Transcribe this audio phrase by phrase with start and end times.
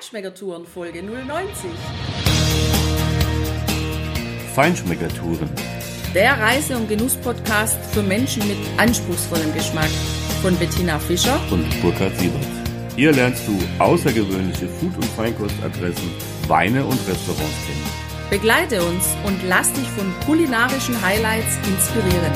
[0.00, 1.70] Feinschmeckertouren Folge 090.
[4.54, 5.50] Feinschmeckertouren.
[6.14, 9.90] Der Reise- und Genuss-Podcast für Menschen mit anspruchsvollem Geschmack
[10.40, 12.46] von Bettina Fischer und Burkhard Siebert.
[12.96, 16.10] Hier lernst du außergewöhnliche Food- und Feinkostadressen,
[16.48, 18.30] Weine und Restaurants kennen.
[18.30, 22.32] Begleite uns und lass dich von kulinarischen Highlights inspirieren.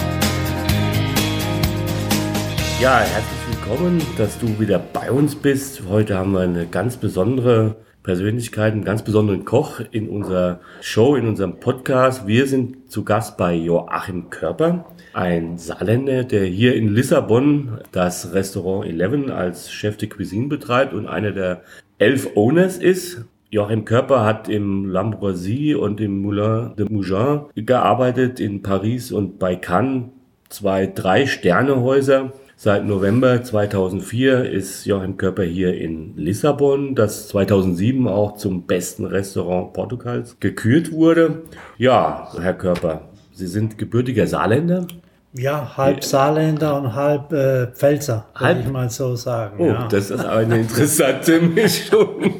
[2.78, 5.84] Ja, herzlich willkommen, dass du wieder bei uns bist.
[5.88, 11.26] Heute haben wir eine ganz besondere Persönlichkeit, einen ganz besonderen Koch in unserer Show, in
[11.26, 12.26] unserem Podcast.
[12.26, 18.86] Wir sind zu Gast bei Joachim Körper, ein Saarländer, der hier in Lissabon das Restaurant
[18.86, 21.62] Eleven als Chef de Cuisine betreibt und einer der
[21.96, 23.24] elf Owners ist.
[23.48, 29.56] Joachim Körper hat im L'Ambroisie und im Moulin de Mougin gearbeitet, in Paris und bei
[29.56, 30.10] Cannes,
[30.50, 32.30] zwei Drei-Sterne-Häuser.
[32.56, 39.72] Seit November 2004 ist Joachim Körper hier in Lissabon, das 2007 auch zum besten Restaurant
[39.72, 41.42] Portugals gekürt wurde.
[41.78, 44.86] Ja, Herr Körper, Sie sind gebürtiger Saarländer?
[45.36, 48.58] Ja, halb Saarländer und halb äh, Pfälzer, Halb?
[48.58, 49.56] würde ich mal so sagen.
[49.58, 49.88] Oh, ja.
[49.88, 52.34] das ist eine interessante Mischung.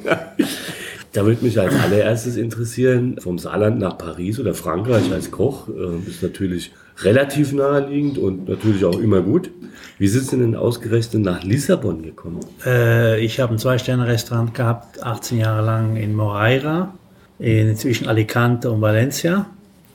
[1.13, 6.09] Da würde mich als allererstes interessieren, vom Saarland nach Paris oder Frankreich als Koch äh,
[6.09, 9.51] ist natürlich relativ naheliegend und natürlich auch immer gut.
[9.99, 12.41] Wie sind Sie denn ausgerechnet nach Lissabon gekommen?
[12.65, 16.95] äh, ich habe ein Zwei-Sterne-Restaurant gehabt, 18 Jahre lang in Moreira,
[17.39, 19.47] in, zwischen Alicante und Valencia.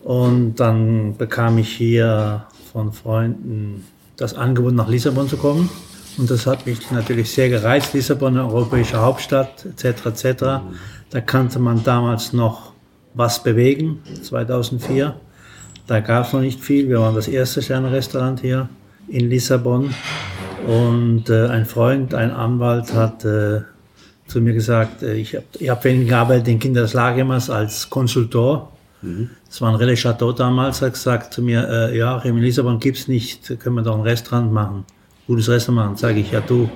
[0.03, 3.86] Und dann bekam ich hier von Freunden
[4.17, 5.70] das Angebot, nach Lissabon zu kommen.
[6.17, 7.94] Und das hat mich natürlich sehr gereizt.
[7.94, 10.44] Lissabon, europäische Hauptstadt, etc., etc.
[11.09, 12.73] Da kannte man damals noch
[13.14, 15.16] was bewegen, 2004.
[15.90, 16.88] Da gab es noch nicht viel.
[16.88, 18.70] Wir waren das erste Sterne-Restaurant hier
[19.08, 19.92] in Lissabon.
[20.68, 23.62] Und äh, ein Freund, ein Anwalt, hat äh,
[24.28, 27.90] zu mir gesagt, äh, ich habe ich hab ihn gearbeitet in Kinder des Lagemers als
[27.90, 28.72] Konsultor.
[29.48, 33.08] Das war ein Relais Chateau damals, hat gesagt zu mir, äh, ja, in Lissabon gibt's
[33.08, 34.86] nicht, können wir doch ein Restaurant machen,
[35.26, 35.98] gutes Restaurant machen.
[35.98, 36.70] Sage ich, ja du,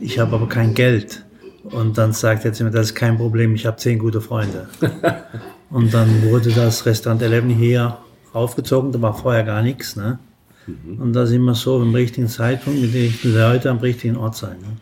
[0.00, 1.22] ich habe aber kein Geld.
[1.64, 4.68] Und dann sagt er zu mir, das ist kein Problem, ich habe zehn gute Freunde.
[5.70, 7.98] Und dann wurde das Restaurant Eleven hier
[8.34, 9.96] aufgezogen, da war vorher gar nichts.
[9.96, 10.18] Ne?
[10.66, 14.36] Und da sind wir so im richtigen Zeitpunkt mit den richtigen Leuten am richtigen Ort
[14.36, 14.58] sein.
[14.60, 14.76] Ne?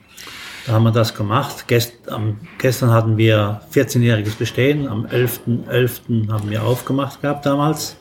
[0.66, 1.66] Da haben wir das gemacht.
[1.66, 4.86] Gest, am, gestern hatten wir 14-jähriges Bestehen.
[4.86, 5.66] Am 11.11.
[5.68, 6.30] .11.
[6.30, 7.96] haben wir aufgemacht gehabt damals.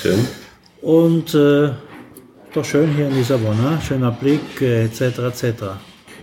[0.00, 0.26] Schön.
[0.80, 1.70] Und äh,
[2.52, 3.56] doch schön hier in Lissabon.
[3.56, 3.78] Ne?
[3.86, 5.00] Schöner Blick, äh, etc.
[5.00, 5.44] etc.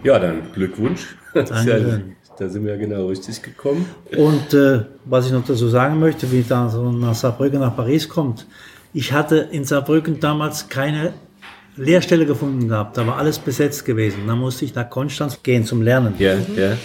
[0.04, 1.16] Ja, dann Glückwunsch.
[1.34, 2.16] Dankeschön.
[2.40, 3.86] Da sind wir genau richtig gekommen.
[4.18, 8.08] Und äh, was ich noch dazu sagen möchte, wie da so nach Saarbrücken nach Paris
[8.08, 8.48] kommt.
[8.94, 11.14] Ich hatte in Saarbrücken damals keine
[11.76, 12.98] Lehrstelle gefunden gehabt.
[12.98, 14.20] Da war alles besetzt gewesen.
[14.26, 16.16] Da musste ich nach Konstanz gehen zum Lernen.
[16.18, 16.78] Ja, ja.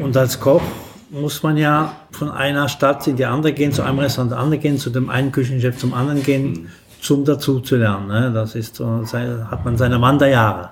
[0.00, 0.62] Und als Koch
[1.10, 4.78] muss man ja von einer Stadt in die andere gehen, zu einem Restaurant andere gehen,
[4.78, 6.68] zu dem einen Küchenchef zum anderen gehen,
[7.00, 8.06] zum dazu zu lernen.
[8.06, 8.30] Ne?
[8.32, 10.70] Das ist so, hat man seine Wanderjahre.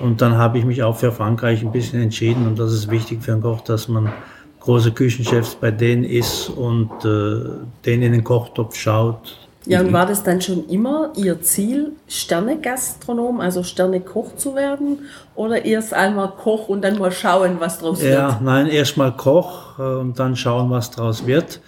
[0.00, 3.22] Und dann habe ich mich auch für Frankreich ein bisschen entschieden und das ist wichtig
[3.22, 4.12] für einen Koch, dass man
[4.60, 7.50] große Küchenchefs bei denen ist und äh,
[7.84, 9.36] denen in den Kochtopf schaut.
[9.64, 15.00] Ja, und war das dann schon immer Ihr Ziel, Sterne-Gastronom, also Sterne-Koch zu werden?
[15.34, 18.42] Oder erst einmal Koch und dann mal schauen, was draus Ja, wird?
[18.42, 21.60] nein, erstmal Koch äh, und dann schauen, was draus wird.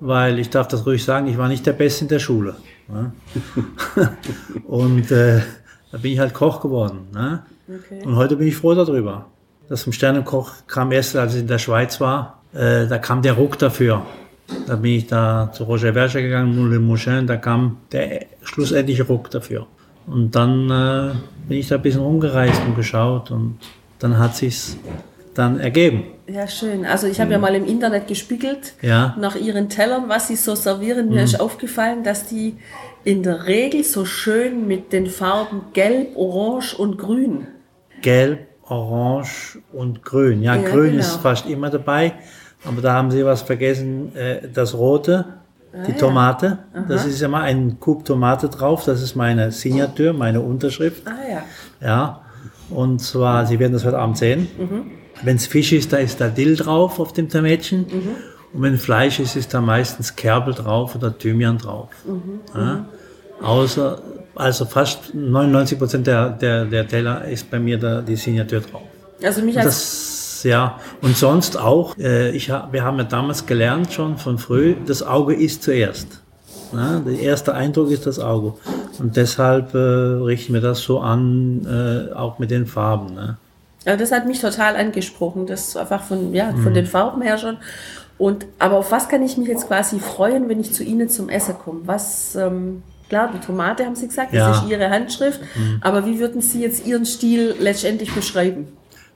[0.00, 2.56] Weil ich darf das ruhig sagen, ich war nicht der Beste in der Schule.
[2.88, 3.12] Ne?
[4.66, 5.40] und äh,
[5.92, 7.06] da bin ich halt Koch geworden.
[7.14, 7.44] Ne?
[7.68, 8.02] Okay.
[8.04, 9.26] Und heute bin ich froh darüber.
[9.68, 12.40] Das zum Sternenkoch kam erst, als ich in der Schweiz war.
[12.52, 14.02] Äh, da kam der Ruck dafür.
[14.66, 19.30] Da bin ich da zu Roger Verger gegangen, Moulin Mouchin, da kam der schlussendliche Ruck
[19.30, 19.66] dafür.
[20.06, 21.14] Und dann äh,
[21.48, 23.58] bin ich da ein bisschen rumgereist und geschaut und
[24.00, 24.76] dann hat sich's
[25.32, 26.04] dann ergeben.
[26.28, 26.84] Ja, schön.
[26.84, 29.16] Also ich habe ja mal im Internet gespiegelt Ja.
[29.18, 31.08] nach Ihren Tellern, was Sie so servieren.
[31.08, 32.56] Mir ist aufgefallen, dass die
[33.02, 37.46] in der Regel so schön mit den Farben Gelb, Orange und Grün.
[38.04, 40.42] Gelb, Orange und Grün.
[40.42, 41.00] Ja, Ja, Grün genau.
[41.00, 42.12] ist fast immer dabei,
[42.64, 45.24] aber da haben Sie was vergessen, äh, das Rote,
[45.86, 45.96] die ja.
[45.96, 46.58] Tomate.
[46.86, 51.02] Das ist ja mal ein Kub Tomate drauf, das ist meine Signatur, meine Unterschrift.
[51.06, 51.42] Ah ja.
[51.80, 52.20] Ja,
[52.68, 54.48] und zwar, Sie werden das heute Abend sehen.
[55.22, 57.86] Wenn es Fisch ist, da ist da Dill drauf auf dem Tamätchen.
[58.52, 61.88] Und wenn Fleisch ist, ist da meistens Kerbel drauf oder Thymian drauf.
[62.54, 62.84] Ja?
[63.44, 64.00] Außer,
[64.34, 68.82] also fast 99 Prozent der, der, der Teller ist bei mir da die Signatur drauf.
[69.22, 73.92] Also mich als Das, ja, und sonst auch, äh, ich wir haben ja damals gelernt
[73.92, 76.20] schon von früh, das Auge ist zuerst.
[76.72, 77.02] Ne?
[77.06, 78.54] Der erste Eindruck ist das Auge.
[78.98, 83.14] Und deshalb äh, richten wir das so an, äh, auch mit den Farben.
[83.14, 83.36] Ne?
[83.84, 85.46] Ja, das hat mich total angesprochen.
[85.46, 87.58] Das einfach von, ja, von den Farben her schon.
[88.16, 91.28] Und, aber auf was kann ich mich jetzt quasi freuen, wenn ich zu Ihnen zum
[91.28, 91.80] Essen komme?
[91.84, 92.82] Was, ähm,
[93.14, 94.48] klar, die Tomate haben Sie gesagt, Ja.
[94.48, 95.40] das ist Ihre Handschrift.
[95.80, 98.66] Aber wie würden Sie jetzt Ihren Stil letztendlich beschreiben?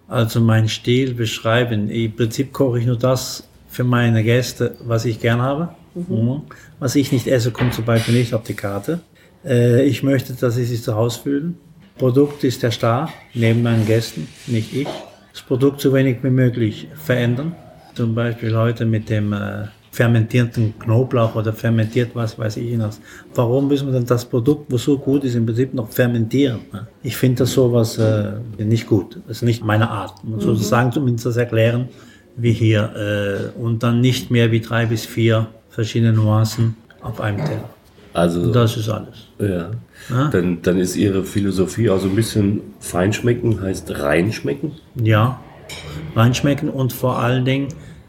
[0.07, 1.91] Also meinen Stil beschreiben.
[1.91, 5.71] Im Prinzip koche ich nur das für meine Gäste, was ich gern habe.
[5.95, 6.43] Mhm.
[6.79, 9.01] Was ich nicht esse, kommt zum Beispiel nicht auf die Karte.
[9.45, 11.59] Äh, ich möchte, dass sie sich zu Hause fühlen.
[11.99, 14.89] Produkt ist der Star, neben meinen Gästen, nicht ich.
[15.33, 17.57] Das Produkt so wenig wie möglich verändern.
[17.95, 19.67] Zum Beispiel heute mit dem äh,
[19.99, 23.01] fermentierten Knoblauch oder fermentiert was weiß ich was.
[23.35, 26.61] Warum müssen wir denn das Produkt, was so gut ist, im Prinzip noch fermentieren?
[26.73, 26.87] ne?
[27.03, 29.19] Ich finde das sowas äh, nicht gut.
[29.27, 30.15] Das ist nicht meine Art.
[30.23, 31.89] Man soll sagen, zumindest das erklären,
[32.37, 32.83] wie hier.
[33.57, 37.69] Äh, und dann nicht mehr wie drei bis vier verschiedene Nuancen auf einem Teller.
[38.13, 39.27] Also, Und das ist alles.
[39.41, 39.71] ja.
[40.11, 40.29] Ja.
[40.31, 44.71] Dann, dann ist Ihre Philosophie auch so ein bisschen Feinschmecken, heißt reinschmecken.
[44.95, 45.41] Ja,
[46.15, 47.67] reinschmecken und vor allen Dingen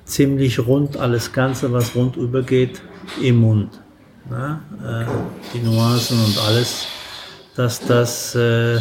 [0.10, 2.82] ziemlich rund alles Ganze, was rund übergeht,
[3.22, 3.80] im Mund.
[4.30, 5.06] Na, äh,
[5.54, 6.88] die Nuancen und alles,
[7.56, 8.80] dass das äh,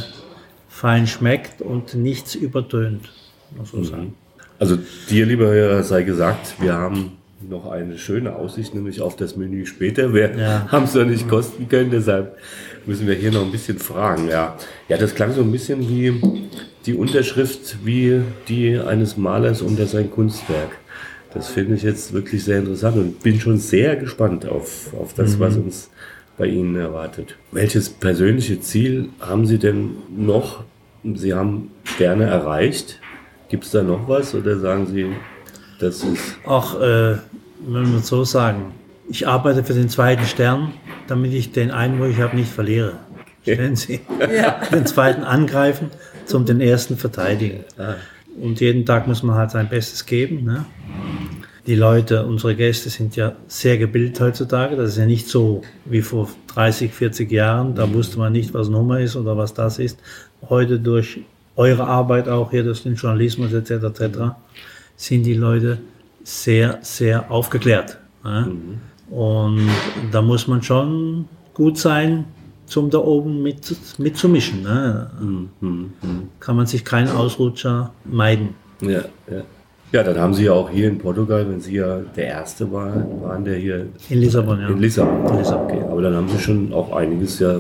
[0.68, 3.10] fein schmeckt und nichts übertönt,
[3.56, 4.14] muss man sagen.
[4.58, 4.78] Also
[5.08, 7.12] dir, lieber Hörer, sei gesagt, wir haben
[7.48, 10.12] noch eine schöne Aussicht, nämlich auf das Menü später.
[10.12, 10.68] Wir Ja.
[10.72, 12.36] haben es noch nicht kosten können, deshalb
[12.84, 14.28] müssen wir hier noch ein bisschen fragen.
[14.28, 14.56] Ja.
[14.88, 16.48] ja, das klang so ein bisschen wie
[16.84, 20.70] die Unterschrift, wie die eines Malers unter sein Kunstwerk.
[21.34, 25.38] Das finde ich jetzt wirklich sehr interessant und bin schon sehr gespannt auf, auf das,
[25.38, 25.90] was uns
[26.38, 27.36] bei Ihnen erwartet.
[27.52, 30.64] Welches persönliche Ziel haben Sie denn noch?
[31.14, 33.00] Sie haben Sterne erreicht.
[33.48, 35.06] Gibt es da noch was oder sagen Sie,
[35.78, 37.16] das ist Auch, äh,
[37.66, 38.72] wenn man so sagen,
[39.08, 40.72] ich arbeite für den zweiten Stern,
[41.06, 42.94] damit ich den einen, wo ich habe, nicht verliere.
[43.42, 44.00] Stellen Sie?
[44.20, 44.60] Ja.
[44.72, 45.90] Den zweiten angreifen,
[46.26, 47.64] zum den ersten verteidigen.
[48.40, 50.44] Und jeden Tag muss man halt sein Bestes geben.
[50.44, 50.66] Ne?
[51.68, 54.74] Die Leute, unsere Gäste sind ja sehr gebildet heutzutage.
[54.74, 57.74] Das ist ja nicht so wie vor 30, 40 Jahren.
[57.74, 59.98] Da wusste man nicht, was Nummer ist oder was das ist.
[60.48, 61.20] Heute durch
[61.56, 63.70] eure Arbeit auch hier, durch den Journalismus etc.
[63.70, 64.18] etc.
[64.96, 65.76] sind die Leute
[66.24, 67.98] sehr, sehr aufgeklärt.
[68.24, 68.50] Ne?
[69.10, 69.68] Und
[70.10, 72.24] da muss man schon gut sein,
[72.64, 74.62] zum da oben mit, mitzumischen.
[74.62, 75.10] Ne?
[76.40, 78.54] Kann man sich keinen Ausrutscher meiden.
[78.80, 79.42] Ja, ja.
[79.90, 83.22] Ja, dann haben Sie ja auch hier in Portugal, wenn Sie ja der Erste waren,
[83.22, 84.68] waren der hier In Lissabon, ja.
[84.68, 85.32] in Lissabon.
[85.32, 85.64] In Lissabon.
[85.64, 87.58] Okay, aber dann haben Sie schon auch einiges ja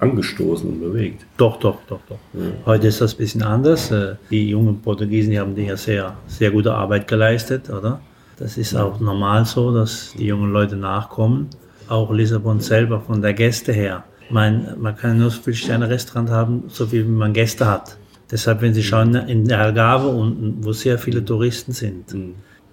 [0.00, 1.26] angestoßen und bewegt.
[1.36, 2.18] Doch, doch, doch, doch.
[2.64, 3.90] Heute ist das ein bisschen anders.
[3.90, 8.00] Äh, Die jungen Portugiesen, die haben ja sehr, sehr gute Arbeit geleistet, oder?
[8.38, 11.48] Das ist auch normal so, dass die jungen Leute nachkommen.
[11.88, 14.04] Auch Lissabon selber von der Gäste her.
[14.30, 17.96] Man, man kann nur so viel Sterne-Restaurant haben, so viel wie man Gäste hat.
[18.30, 22.14] Deshalb, wenn Sie schauen, in der Algarve unten, wo sehr viele Touristen sind,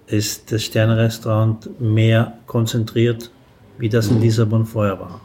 [0.06, 3.30] ist das Sterne-Restaurant mehr konzentriert,
[3.78, 5.20] wie das in Lissabon vorher war.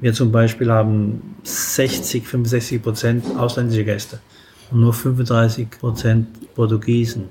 [0.00, 4.20] Wir zum Beispiel haben 60, 65 Prozent ausländische Gäste
[4.70, 7.24] und nur 35 Prozent Portugiesen.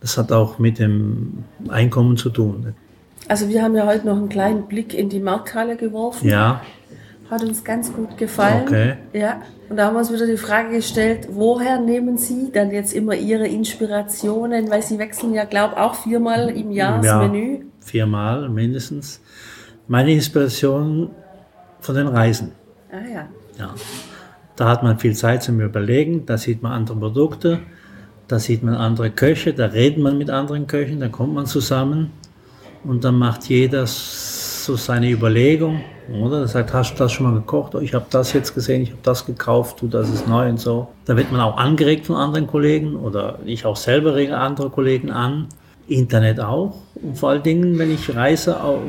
[0.00, 2.74] Das hat auch mit dem Einkommen zu tun.
[3.26, 6.28] Also wir haben ja heute noch einen kleinen Blick in die Markthalle geworfen.
[6.28, 6.62] Ja,
[7.30, 8.62] Hat uns ganz gut gefallen.
[8.66, 8.94] Okay.
[9.12, 9.42] Ja.
[9.68, 13.14] Und da haben wir uns wieder die Frage gestellt, woher nehmen Sie dann jetzt immer
[13.14, 14.70] Ihre Inspirationen?
[14.70, 17.20] Weil Sie wechseln ja, glaube ich, auch viermal im Jahr Ja.
[17.20, 17.64] das Menü.
[17.80, 19.20] viermal mindestens.
[19.88, 21.10] Meine Inspiration
[21.80, 22.52] von den Reisen.
[22.90, 23.28] Ah ja.
[23.58, 23.74] Ja.
[24.56, 27.60] Da hat man viel Zeit zum Überlegen, da sieht man andere Produkte,
[28.26, 32.10] da sieht man andere Köche, da redet man mit anderen Köchen, da kommt man zusammen
[32.84, 33.86] und dann macht jeder
[34.68, 35.80] so seine Überlegung,
[36.22, 36.40] oder?
[36.40, 37.74] Er sagt, hast du das schon mal gekocht?
[37.74, 40.60] Oh, ich habe das jetzt gesehen, ich habe das gekauft, du, das ist neu und
[40.60, 40.88] so.
[41.06, 45.10] Da wird man auch angeregt von anderen Kollegen oder ich auch selber rege andere Kollegen
[45.10, 45.46] an.
[45.88, 46.74] Internet auch.
[47.02, 48.80] Und vor allen Dingen, wenn ich reise, au-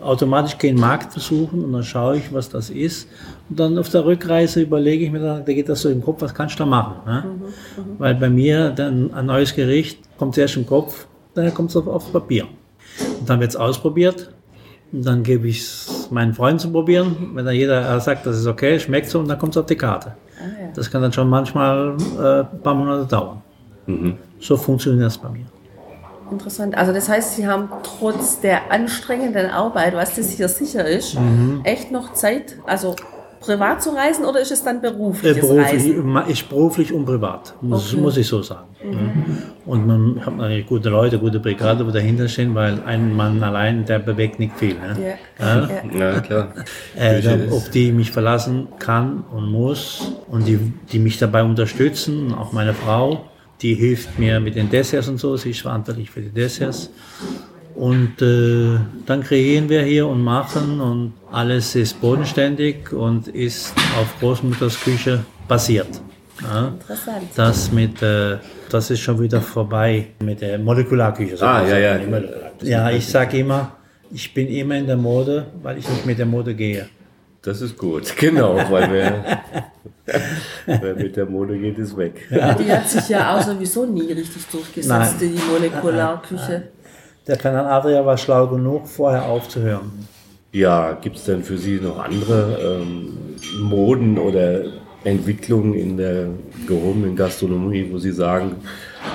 [0.00, 3.06] automatisch gehe einen Markt besuchen und dann schaue ich, was das ist.
[3.50, 6.22] Und dann auf der Rückreise überlege ich mir, dann, da geht das so im Kopf,
[6.22, 6.94] was kannst du da machen?
[7.04, 7.24] Ne?
[7.98, 11.86] Weil bei mir dann ein neues Gericht kommt zuerst im Kopf, dann kommt es auf,
[11.86, 12.46] aufs Papier.
[13.20, 14.30] Und dann wird es ausprobiert.
[14.92, 17.32] Dann gebe ich es meinen Freunden zu probieren.
[17.34, 19.76] Wenn dann jeder sagt, das ist okay, schmeckt so, und dann kommt es auf die
[19.76, 20.14] Karte.
[20.40, 20.68] ja.
[20.74, 23.42] Das kann dann schon manchmal äh, ein paar Monate dauern.
[24.40, 25.44] So funktioniert das bei mir.
[26.30, 26.76] Interessant.
[26.76, 31.60] Also das heißt, Sie haben trotz der anstrengenden Arbeit, was das hier sicher ist, Mhm.
[31.64, 32.94] echt noch Zeit, also
[33.40, 36.06] privat zu reisen oder ist es dann Äh, beruflich, Reisen?
[36.06, 38.00] ma- ist beruflich und privat, muss, Okay.
[38.02, 38.66] muss ich so sagen.
[39.66, 43.84] Und man hat natürlich gute Leute, gute Brigade, die dahinter stehen, weil ein Mann allein,
[43.84, 44.74] der bewegt nicht viel.
[44.74, 45.16] Ne?
[45.40, 45.46] Ja.
[45.46, 45.68] Ja.
[45.98, 46.12] Ja.
[46.14, 46.48] Ja, klar.
[46.96, 50.58] Äh, auf die ich mich verlassen kann und muss und die,
[50.92, 53.24] die mich dabei unterstützen, auch meine Frau.
[53.60, 56.90] die hilft mir mit den Desserts und so, sie ist verantwortlich für die Desserts.
[57.78, 64.18] Und äh, dann kreieren wir hier und machen und alles ist bodenständig und ist auf
[64.18, 65.86] Großmutters Küche basiert.
[66.42, 67.28] Ja, Interessant.
[67.36, 71.40] das mit, äh, das ist schon wieder vorbei mit der Molekularküche.
[71.40, 72.00] Ah, ja, ja.
[72.62, 73.76] Ja, ich sage immer,
[74.10, 76.88] ich bin immer in der Mode, weil ich nicht mit der Mode gehe.
[77.42, 79.42] Das ist gut, genau, weil wer,
[80.66, 82.26] wer mit der Mode geht, ist weg.
[82.28, 85.32] Ja, die hat sich ja auch sowieso nie richtig durchgesetzt, Nein.
[85.36, 86.62] die Molekularküche.
[87.28, 89.92] Der Adria war schlau genug, vorher aufzuhören.
[90.52, 93.18] Ja, gibt es denn für Sie noch andere ähm,
[93.60, 94.62] Moden oder
[95.04, 96.28] Entwicklungen in der
[96.66, 98.56] gehobenen Gastronomie, wo Sie sagen,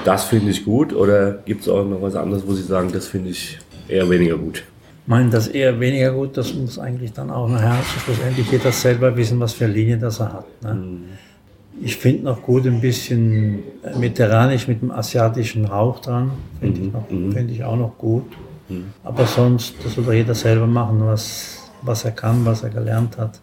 [0.06, 0.94] das finde ich gut?
[0.94, 4.38] Oder gibt es auch noch was anderes, wo Sie sagen, das finde ich eher weniger
[4.38, 4.64] gut?
[5.02, 9.18] Ich meine, das eher weniger gut, das muss eigentlich dann auch nachher schlussendlich jeder selber
[9.18, 10.64] wissen, was für Linie das er hat.
[10.64, 11.00] Ne?
[11.82, 13.60] Ich finde noch gut ein bisschen
[14.00, 18.26] mediterranisch mit dem asiatischen Hauch dran, finde ich, noch- finde ich auch noch gut.
[19.04, 23.18] Aber sonst, das soll doch jeder selber machen, was, was er kann, was er gelernt
[23.18, 23.40] hat.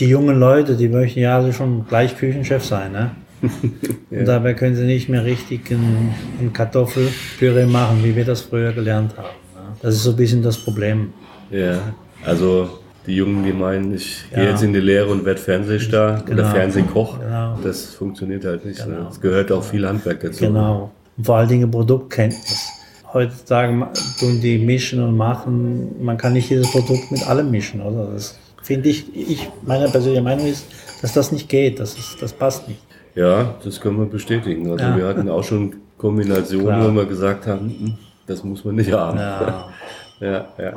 [0.00, 2.92] Die jungen Leute, die möchten ja alle schon gleich Küchenchef sein.
[2.92, 3.10] Ne?
[4.10, 8.72] Und dabei können sie nicht mehr richtig ein, ein Kartoffelpüree machen, wie wir das früher
[8.72, 9.26] gelernt haben.
[9.54, 9.76] Ne?
[9.82, 11.12] Das ist so ein bisschen das Problem.
[11.50, 11.78] Ja,
[12.24, 14.50] also die Jungen, die meinen, ich gehe Ja.
[14.50, 16.48] jetzt in die Lehre und werde Fernsehstar oder Genau.
[16.50, 17.18] Fernsehkoch.
[17.20, 17.58] Genau.
[17.62, 18.86] Das funktioniert halt nicht.
[18.86, 19.06] Ne?
[19.10, 20.44] Es gehört auch viel Handwerk dazu.
[20.46, 20.90] Genau.
[21.16, 22.68] Und vor allen Dingen Produktkenntnis.
[23.12, 23.86] Heutzutage
[24.18, 28.06] tun die mischen und machen, man kann nicht jedes Produkt mit allem mischen, oder?
[28.14, 30.64] Das finde ich, ich, meine persönliche Meinung ist,
[31.02, 32.80] dass das nicht geht, das, ist, das passt nicht.
[33.14, 34.70] Ja, das können wir bestätigen.
[34.70, 34.96] Also Ja.
[34.96, 36.88] wir hatten auch schon Kombinationen, Klar.
[36.90, 39.18] wo wir gesagt haben, "Mm, das muss man nicht haben.
[39.18, 39.68] Ja.
[40.22, 40.46] ja.
[40.58, 40.72] ja.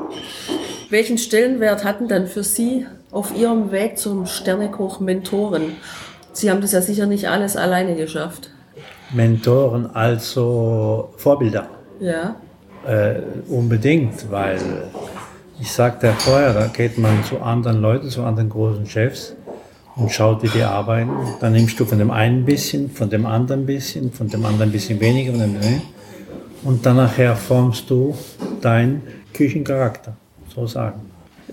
[0.90, 5.74] Welchen Stellenwert hatten dann für Sie auf Ihrem Weg zum Sternekoch Mentoren?
[6.34, 8.50] Sie haben das ja sicher nicht alles alleine geschafft.
[9.14, 11.70] Mentoren, also Vorbilder.
[12.00, 12.36] Ja,
[12.86, 14.60] Äh, unbedingt, weil
[15.60, 19.36] ich sagte ja vorher, da geht man zu anderen Leuten, zu anderen großen Chefs
[19.96, 21.10] und schaut, wie die arbeiten.
[21.40, 24.46] Dann nimmst du von dem einen ein bisschen, von dem anderen ein bisschen, von dem
[24.46, 25.82] anderen ein bisschen weniger, von dem nee.
[26.64, 28.16] und dann nachher formst du
[28.62, 29.02] deinen
[29.36, 30.16] Küchencharakter,
[30.54, 31.02] so sagen.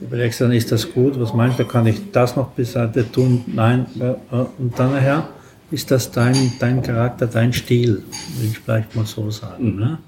[0.01, 3.45] Überlegst dann, ist das gut, was meinst du, kann ich das noch bis heute tun?
[3.47, 5.29] Nein, äh, äh, und dann nachher
[5.71, 8.03] ist das dein, dein Charakter, dein Stil,
[8.39, 9.77] will ich vielleicht mal so sagen.
[9.77, 9.99] Ne?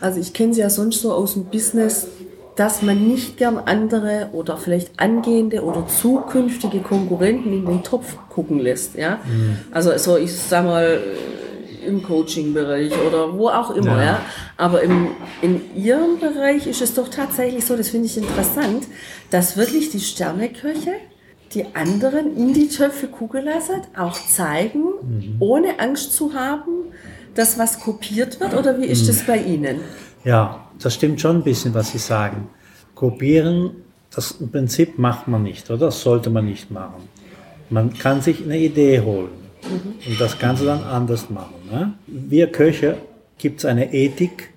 [0.00, 2.08] also ich kenne Sie ja sonst so aus dem Business,
[2.56, 8.60] dass man nicht gern andere oder vielleicht angehende oder zukünftige Konkurrenten in den Topf gucken
[8.60, 8.96] lässt.
[8.96, 9.18] Ja?
[9.72, 11.00] Also so, ich sag mal,
[11.84, 14.02] im Coaching-Bereich oder wo auch immer.
[14.02, 14.20] Ja.
[14.56, 15.08] Aber im,
[15.42, 18.86] in Ihrem Bereich ist es doch tatsächlich so, das finde ich interessant,
[19.30, 20.92] dass wirklich die Sterneköche
[21.54, 24.84] die anderen in die Töpfe gucken lassen, auch zeigen,
[25.38, 26.86] ohne Angst zu haben,
[27.34, 28.54] dass was kopiert wird?
[28.54, 29.80] Oder wie ist das bei Ihnen?
[30.24, 32.48] Ja, das stimmt schon ein bisschen, was Sie sagen.
[32.94, 33.70] Kopieren,
[34.14, 35.86] das im Prinzip macht man nicht, oder?
[35.86, 37.08] Das sollte man nicht machen.
[37.70, 39.30] Man kann sich eine Idee holen
[40.06, 41.54] und das Ganze dann anders machen.
[41.70, 41.94] Ne?
[42.06, 42.98] Wir Köche
[43.44, 44.54] gibt es eine Ethik,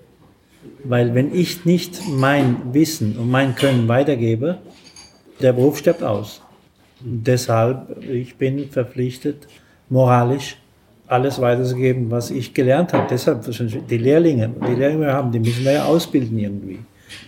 [0.85, 4.59] weil wenn ich nicht mein Wissen und mein Können weitergebe,
[5.41, 6.41] der Beruf stirbt aus.
[7.03, 9.45] Und deshalb, ich bin verpflichtet,
[9.89, 10.55] moralisch
[11.05, 13.07] alles weiterzugeben, was ich gelernt habe.
[13.09, 13.43] Deshalb,
[13.89, 16.79] die Lehrlinge, die Lehrlinge haben, die müssen wir ja ausbilden irgendwie.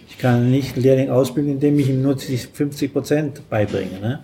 [0.10, 4.00] Ich kann nicht einen Lehrling ausbilden, indem ich ihm nur die 50 Prozent beibringe.
[4.00, 4.20] Ne?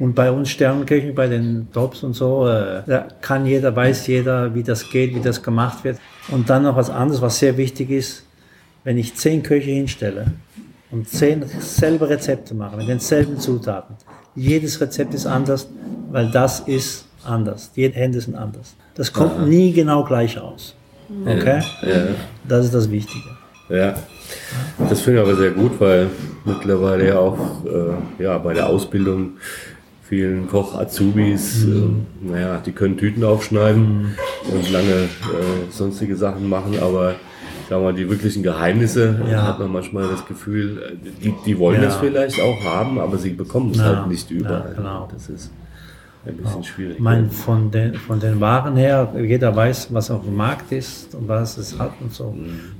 [0.00, 4.52] Und bei uns Sternenköchen, bei den Tops und so, äh, da kann jeder, weiß jeder,
[4.52, 5.98] wie das geht, wie das gemacht wird.
[6.28, 8.24] Und dann noch was anderes, was sehr wichtig ist,
[8.84, 10.32] wenn ich zehn Köche hinstelle
[10.90, 13.96] und zehn selbe Rezepte mache, mit denselben Zutaten.
[14.34, 15.68] Jedes Rezept ist anders,
[16.10, 17.72] weil das ist anders.
[17.72, 18.74] Die Hände sind anders.
[18.94, 20.74] Das kommt nie genau gleich raus.
[21.24, 21.62] Okay?
[21.82, 22.06] Ja.
[22.48, 23.28] Das ist das Wichtige.
[23.68, 23.94] Ja,
[24.88, 26.08] das finde ich aber sehr gut, weil
[26.44, 29.32] mittlerweile ja auch äh, ja, bei der Ausbildung
[30.12, 32.04] vielen Koch-Azubis, Mhm.
[32.26, 34.08] äh, naja, die können Tüten aufschneiden
[34.52, 37.14] und lange äh, sonstige Sachen machen, aber
[37.70, 39.44] sagen wir mal, die wirklichen Geheimnisse Ja.
[39.46, 41.88] hat man manchmal das Gefühl, äh, die, die wollen Ja.
[41.88, 43.84] es vielleicht auch haben, aber sie bekommen es Ja.
[43.84, 44.74] halt nicht überall.
[44.76, 45.08] Genau.
[45.10, 45.50] Das ist
[46.24, 46.96] ein bisschen schwierig.
[46.96, 51.14] Ich meine, von den, von den Waren her, jeder weiß, was auf dem Markt ist
[51.14, 52.34] und was es hat und so.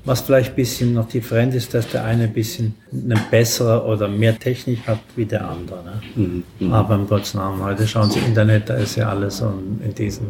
[0.04, 4.06] Was vielleicht ein bisschen noch different ist, dass der eine ein bisschen eine bessere oder
[4.08, 5.82] mehr Technik hat wie der andere.
[6.16, 6.42] Ne?
[6.72, 9.52] Aber im Gottes Namen, heute schauen Sie Internet, da ist ja alles so
[9.84, 10.26] in diesen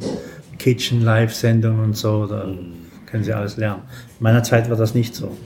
[0.59, 2.47] Kitchen-Live-Sendungen und so, da
[3.07, 3.83] können Sie alles lernen.
[4.19, 5.37] In meiner Zeit war das nicht so.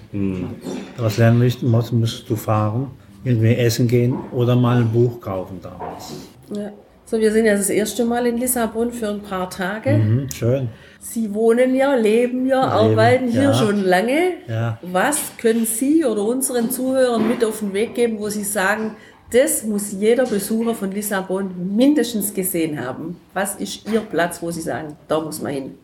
[0.98, 2.92] Was lernen musst, musst du fahren,
[3.24, 6.14] irgendwie essen gehen oder mal ein Buch kaufen damals.
[6.54, 6.70] Ja.
[7.08, 9.96] So, wir sind ja das erste Mal in Lissabon für ein paar Tage.
[9.96, 10.68] Mhm, schön.
[10.98, 13.54] Sie wohnen ja, leben ja, Leben, arbeiten hier ja.
[13.54, 14.32] schon lange.
[14.48, 14.78] Ja.
[14.82, 18.96] Was können Sie oder unseren Zuhörern mit auf den Weg geben, wo Sie sagen,
[19.30, 23.16] das muss jeder Besucher von Lissabon mindestens gesehen haben?
[23.34, 25.74] Was ist Ihr Platz, wo Sie sagen, da muss man hin?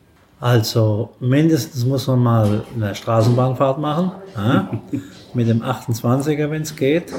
[0.41, 4.71] Also mindestens muss man mal eine Straßenbahnfahrt machen, ja,
[5.35, 7.13] mit dem 28er, wenn es geht.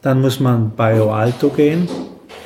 [0.00, 1.88] Dann muss man Bairro Alto gehen.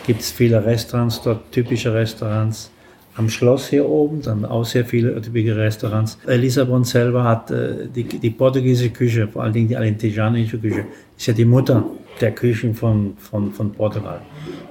[0.06, 2.70] Gibt es viele Restaurants dort, typische Restaurants.
[3.16, 6.18] Am Schloss hier oben, dann auch sehr viele typische Restaurants.
[6.26, 10.84] Lissabon selber hat äh, die, die portugiesische Küche, vor allen Dingen die alentejanische Küche,
[11.16, 11.82] ist ja die Mutter
[12.20, 14.20] der Küchen von, von, von Portugal.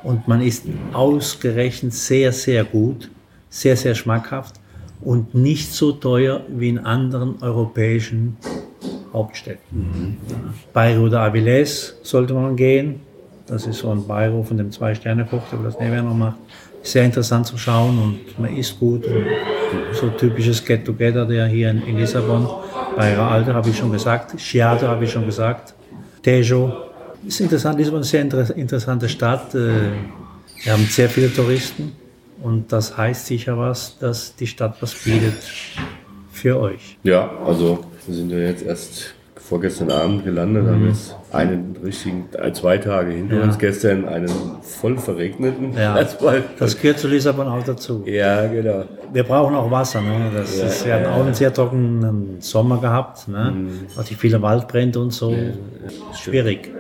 [0.04, 3.10] Und man isst ausgerechnet sehr, sehr gut,
[3.50, 4.60] sehr, sehr schmackhaft
[5.02, 8.38] und nicht so teuer wie in anderen europäischen
[9.14, 10.18] Hauptstädten.
[10.74, 13.00] Bairro de Avilés sollte man gehen.
[13.48, 16.38] Das ist so ein Bairro von dem Zwei-Sterne-Koch, der das nebenher noch macht.
[16.82, 19.06] Sehr interessant zu schauen und man isst gut.
[19.06, 19.26] Und
[19.94, 22.48] so typisches Get-Together, der hier in, in Lissabon.
[22.96, 24.40] Bairro Alto habe ich schon gesagt.
[24.40, 25.74] Chiado habe ich schon gesagt.
[26.22, 26.72] Tejo.
[27.26, 29.54] Ist interessant, Lissabon ist eine sehr inter interessante Stadt.
[29.56, 29.92] Äh,
[30.64, 31.92] Wir haben sehr viele Touristen
[32.42, 35.38] und das heißt sicher was, dass die Stadt was bietet
[36.32, 36.98] für euch.
[37.04, 39.14] Ja, also wir sind ja jetzt erst
[39.48, 43.44] vorgestern Abend gelandet, haben jetzt einen richtigen, äh, zwei Tage hinter Ja.
[43.44, 44.28] uns, gestern einen
[44.62, 45.96] voll verregneten Ja.
[46.60, 48.04] Das gehört zu Lissabon auch dazu.
[48.08, 48.86] ja, genau.
[49.14, 50.02] Wir brauchen auch Wasser.
[50.02, 50.32] Ne?
[50.36, 53.54] Das Ja, ist, wir hatten auch einen sehr trockenen Sommer gehabt, ne?
[53.96, 55.34] hat sich viele Waldbrände und so.
[56.20, 56.72] Schwierig,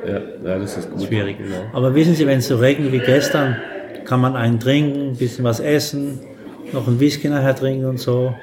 [0.43, 1.03] Ja, das ist gut.
[1.03, 1.37] schwierig.
[1.37, 1.55] Genau.
[1.73, 3.57] Aber wissen Sie, wenn es so regnet wie gestern,
[4.05, 6.19] kann man einen trinken, ein bisschen was essen,
[6.73, 8.33] noch ein Whisky nachher trinken und so.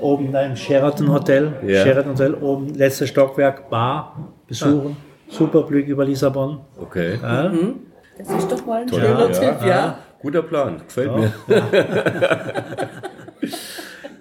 [0.00, 1.82] Oben im Sheraton Hotel, Ja.
[1.82, 4.96] Sheraton Hotel, oben letztes Stockwerk, Bar besuchen.
[5.28, 6.60] Super Blick über Lissabon.
[6.80, 7.18] Okay.
[7.22, 7.52] Ja?
[8.18, 9.00] Das ist doch mal ein Toll.
[9.00, 9.32] schöner Ja.
[9.52, 9.98] Tipp, ja.
[10.22, 11.32] Guter Plan, gefällt mir.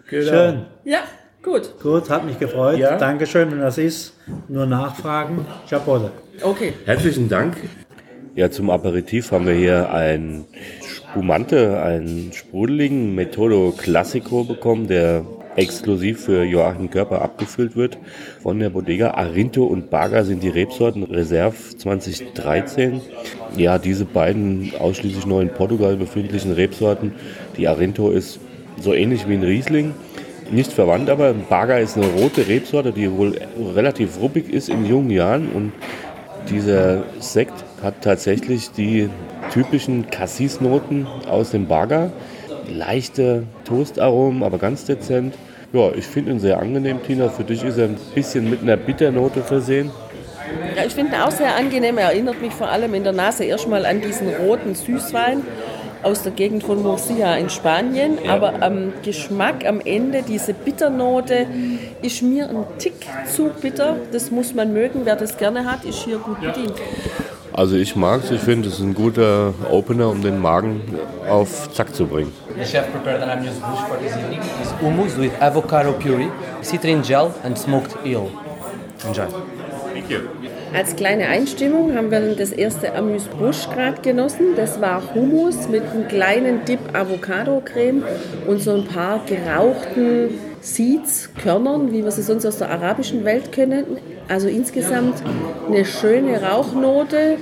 [0.09, 0.29] genau.
[0.29, 0.65] Schön.
[0.83, 0.99] Ja,
[1.41, 1.79] gut.
[1.81, 2.77] Gut, hat mich gefreut.
[2.77, 2.97] Ja.
[2.97, 4.13] Dankeschön, wenn das ist.
[4.47, 5.45] Nur nachfragen.
[5.69, 6.09] Chapeau.
[6.41, 6.73] Okay.
[6.85, 7.55] Herzlichen Dank.
[8.35, 10.43] Ja, zum Aperitif haben wir hier ein
[10.85, 15.23] Spumante, einen sprudeligen Metodo Classico bekommen, der
[15.55, 17.97] exklusiv für Joachim Körper abgefüllt wird
[18.41, 19.11] von der Bodega.
[19.11, 23.01] Arinto und Baga sind die Rebsorten Reserve 2013.
[23.57, 27.13] Ja, diese beiden ausschließlich nur in Portugal befindlichen Rebsorten.
[27.57, 28.39] Die Arinto ist
[28.79, 29.93] so ähnlich wie ein Riesling.
[30.51, 33.39] Nicht verwandt, aber Baga ist eine rote Rebsorte, die wohl
[33.73, 35.71] relativ ruppig ist in jungen Jahren und
[36.49, 39.09] dieser Sekt hat tatsächlich die
[39.51, 42.11] typischen Cassis-Noten aus dem Baga.
[42.71, 45.35] Leichte Toastaromen, aber ganz dezent.
[45.75, 47.27] Ja, ich finde ihn sehr angenehm, Tina.
[47.27, 49.91] Für dich ist er ein bisschen mit einer Bitternote versehen.
[50.73, 51.97] Ja, ich finde ihn auch sehr angenehm.
[51.97, 55.43] Er erinnert mich vor allem in der Nase erstmal an diesen roten Süßwein
[56.01, 58.19] aus der Gegend von Murcia in Spanien.
[58.29, 61.45] Aber am Geschmack am Ende, diese Bitternote,
[62.01, 63.97] ist mir ein Tick zu bitter.
[64.13, 65.01] Das muss man mögen.
[65.03, 66.75] Wer das gerne hat, ist hier gut bedient.
[67.57, 68.31] Also ich mag es.
[68.31, 70.81] Ich finde, es ist ein guter Opener, um den Magen
[71.29, 72.33] auf Zack zu bringen.
[72.57, 74.41] The chef prepared an amuse bouche for this evening.
[74.61, 76.29] It's hummus with avocado puree,
[76.61, 78.29] citron gel and smoked eel.
[79.07, 79.27] Enjoy.
[80.73, 84.47] Als kleine Einstimmung haben wir dann das erste Amuse-Bouche gerade genossen.
[84.57, 88.03] Das war Hummus mit einem kleinen Dip Avocado-Creme
[88.45, 93.53] und so ein paar gerauchten Seeds, Körnern, wie wir sie sonst aus der arabischen Welt
[93.53, 93.85] kennen.
[94.27, 95.21] Also insgesamt
[95.67, 97.37] eine schöne Rauchnote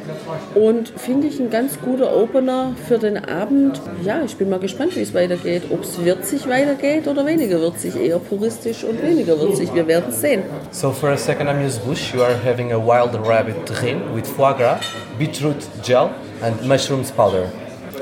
[0.53, 3.81] und finde ich ein ganz guter Opener für den Abend.
[4.03, 5.63] Ja, ich bin mal gespannt, wie es weitergeht.
[5.69, 9.73] Ob es würzig weitergeht oder weniger würzig, eher puristisch und weniger würzig.
[9.73, 10.43] Wir werden es sehen.
[10.71, 14.53] So for a second amuse bouche, you are having a wild rabbit tahine with foie
[14.53, 14.79] gras,
[15.17, 16.09] beetroot gel
[16.41, 17.45] and mushrooms powder.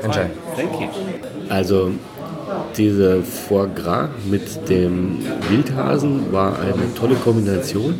[0.02, 0.26] Enjoy.
[1.48, 1.92] Also
[2.76, 7.94] diese Foie Gras mit dem Wildhasen war eine tolle Kombination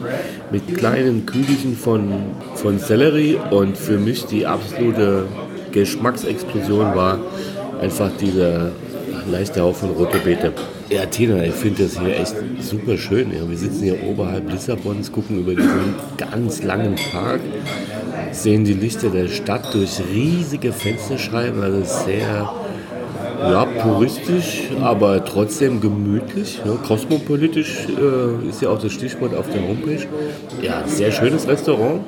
[0.50, 2.10] mit kleinen Kügelchen von,
[2.54, 5.26] von Sellerie und für mich die absolute
[5.72, 7.18] Geschmacksexplosion war
[7.80, 8.70] einfach dieser
[9.30, 10.52] leichte Hauch von rote Beete.
[10.88, 13.32] Ja, Tina, ich finde das hier echt super schön.
[13.32, 17.40] Ja, wir sitzen hier oberhalb Lissabons, gucken über diesen ganz langen Park,
[18.32, 22.52] sehen die Lichter der Stadt durch riesige Fensterscheiben, also sehr
[23.50, 26.60] ja, puristisch, aber trotzdem gemütlich.
[26.64, 30.06] Ja, kosmopolitisch äh, ist ja auch das Stichwort auf der Homepage.
[30.60, 32.00] Ja, sehr schönes Restaurant.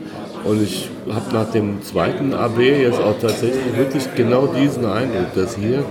[0.44, 5.57] Und ich habe nach dem zweiten AB jetzt auch tatsächlich wirklich genau diesen Eindruck, dass
[5.57, 5.85] hier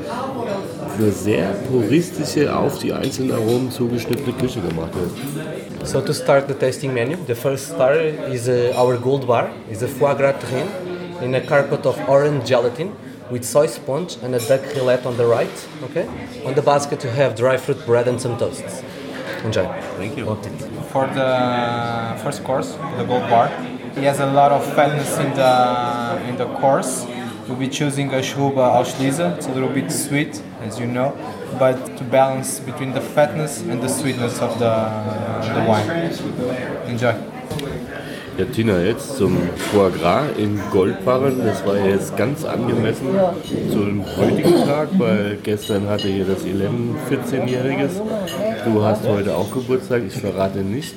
[0.98, 5.88] eine sehr puristische, auf die einzelnen Aromen zugeschnittene Küche gemacht wird.
[5.88, 7.96] So to start the tasting menu, the first star
[8.32, 9.50] is uh, our gold bar.
[9.70, 10.70] is a foie gras tahine
[11.22, 12.92] in a carpet of orange gelatin
[13.34, 15.58] with soy sponge and a duck rillette on the right.
[15.88, 16.06] Okay.
[16.46, 18.84] On the basket you have dry fruit bread and some toasts.
[19.44, 19.66] Enjoy.
[19.98, 20.26] Thank you.
[20.94, 21.30] For the
[22.24, 23.48] first course, the gold bar,
[23.96, 25.52] he has a lot of fatness in the
[26.30, 26.94] in the course.
[27.48, 29.26] We'll be choosing a Schuba Auslese.
[29.38, 31.10] It's a little bit sweet, as you know,
[31.60, 34.74] but to balance between the fatness and the sweetness of the,
[35.56, 35.90] the wine.
[36.88, 37.33] Enjoy.
[38.36, 39.38] Ja, Tina, jetzt zum
[39.72, 41.46] Foie Gras in Goldbarren.
[41.46, 43.10] Das war jetzt ganz angemessen
[43.72, 46.72] zum heutigen Tag, weil gestern hatte hier das 11
[47.12, 48.02] 14-Jähriges.
[48.66, 50.96] Du hast heute auch Geburtstag, ich verrate nicht,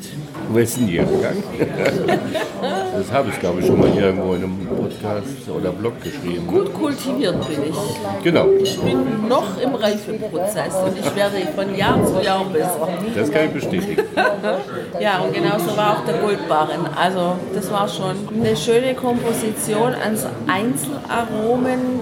[0.50, 1.42] wessen Jahrgang.
[2.98, 6.46] Das habe ich, glaube ich, schon mal irgendwo in einem Podcast oder Blog geschrieben.
[6.46, 8.22] Gut kultiviert bin ich.
[8.24, 12.88] Genau, Ich bin noch im Reifeprozess und ich werde von Jahr zu Jahr besser.
[13.14, 14.02] das kann ich bestätigen.
[15.00, 16.86] Ja, und genauso war auch der Goldbarren.
[16.96, 22.00] Also das war schon eine schöne Komposition an Einzelaromen,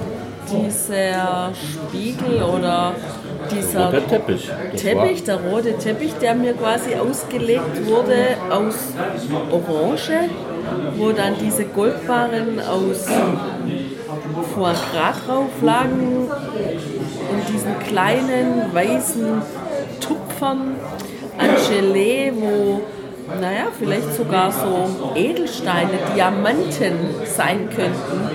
[0.50, 2.92] dieser Spiegel oder
[3.56, 4.50] dieser Der Teppich.
[4.76, 8.74] Teppich, der rote Teppich, der mir quasi ausgelegt wurde aus
[9.50, 10.30] Orange,
[10.96, 13.06] wo dann diese Goldbarren aus
[14.54, 16.28] Foie Gras drauf lagen
[17.30, 19.42] und diesen kleinen weißen
[20.00, 20.76] Tupfern
[21.38, 22.82] an Gelee, wo,
[23.40, 26.92] naja, vielleicht sogar so Edelsteine, Diamanten
[27.24, 28.30] sein könnten.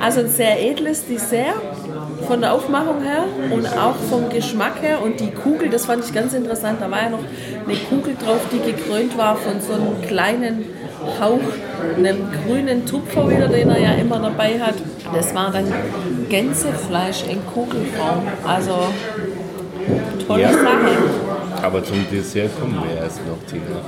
[0.00, 1.60] Also ein sehr edles Dessert
[2.30, 5.02] von der Aufmachung her und auch vom Geschmack her.
[5.02, 7.24] Und die Kugel, das fand ich ganz interessant, da war ja noch
[7.66, 10.64] eine Kugel drauf, die gekrönt war von so einem kleinen
[11.20, 11.40] Hauch,
[11.96, 14.76] einem grünen Tupfer wieder, den er ja immer dabei hat.
[15.12, 15.64] Das war dann
[16.28, 18.22] Gänsefleisch in Kugelform.
[18.46, 18.76] Also
[20.24, 20.52] tolle Ja.
[20.52, 21.64] Sache.
[21.64, 23.80] Aber zum Dessert kommen wir erst noch, Tina.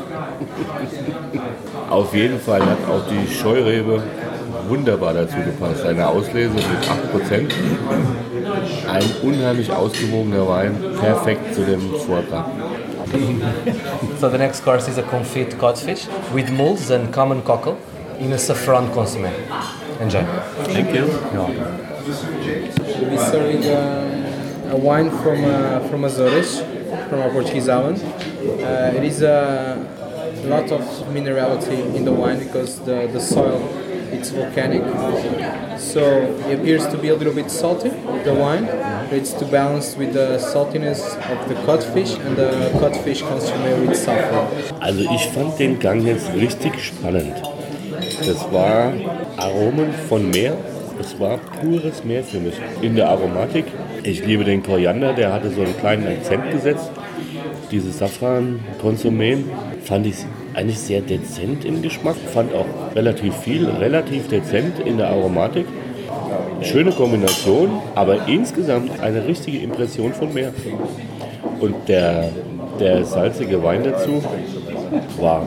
[1.89, 4.03] Auf jeden Fall hat auch die Scheurebe
[4.69, 5.85] wunderbar dazu gepasst.
[5.85, 7.53] Eine Auslese mit 8%.
[8.89, 12.45] Ein unheimlich ausgewogener Wein, perfekt zu dem Gras.
[14.19, 17.77] So the next course is a confit codfish with mules and common cockle
[18.19, 19.31] in a saffron consommé.
[20.01, 20.25] Enjoy.
[20.65, 21.07] Thank you.
[22.07, 26.61] We'll be serving uh, a wine from uh, from Azores,
[27.09, 28.03] from a Portuguese island.
[28.03, 29.77] Uh, it is a
[30.45, 33.61] lot of minerality in the wine because the, the soil
[34.13, 34.83] it's volcanic.
[35.79, 36.03] So
[36.49, 37.91] it appears to be a little bit salty,
[38.25, 38.69] the wine.
[39.11, 44.47] It's to balance with the saltiness of the codfish and the codfish consommé with saffron.
[44.81, 47.35] Also ich fand den Gang jetzt richtig spannend.
[48.27, 48.93] Das war
[49.37, 50.57] Aromen von Meer.
[51.01, 52.55] Es war pures Meer für mich.
[52.81, 53.65] In der Aromatik.
[54.05, 56.91] Ich liebe den Koriander, der hatte so einen kleinen Akzent gesetzt.
[57.71, 59.45] Diese Safran-Konsumé
[59.85, 60.17] fand ich
[60.55, 62.17] eigentlich sehr dezent im Geschmack.
[62.33, 65.67] Fand auch relativ viel, relativ dezent in der Aromatik.
[66.63, 70.53] Schöne Kombination, aber insgesamt eine richtige Impression von Meer.
[71.61, 72.31] Und der,
[72.79, 74.23] der salzige Wein dazu
[75.21, 75.47] war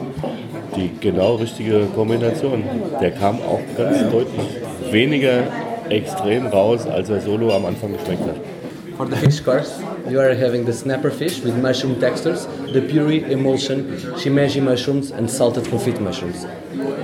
[0.76, 2.64] die genau richtige Kombination.
[3.00, 4.46] Der kam auch ganz deutlich
[4.90, 5.44] weniger
[5.88, 8.55] extrem raus, als er solo am Anfang geschmeckt hat.
[8.96, 9.78] For the fish course,
[10.08, 13.84] you are having the snapper fish with mushroom textures, the puree, emulsion,
[14.20, 16.44] shimeji mushrooms, and salted confit mushrooms.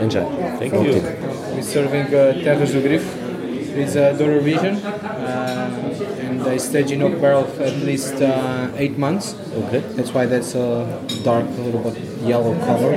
[0.00, 0.24] Enjoy.
[0.58, 1.02] Thank you.
[1.52, 3.22] We're serving uh, Terras do Grifo.
[3.76, 8.70] It's a Douro region, uh, and they stage in oak barrel for at least uh,
[8.76, 9.34] eight months.
[9.54, 9.80] Okay.
[9.96, 10.86] That's why that's a
[11.24, 12.92] dark, a little bit yellow color,